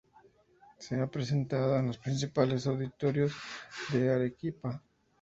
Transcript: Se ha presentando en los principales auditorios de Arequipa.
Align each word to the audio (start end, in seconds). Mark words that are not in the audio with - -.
Se 0.79 0.99
ha 0.99 1.05
presentando 1.11 1.75
en 1.77 1.85
los 1.85 1.99
principales 1.99 2.65
auditorios 2.65 3.33
de 3.93 4.11
Arequipa. 4.11 4.83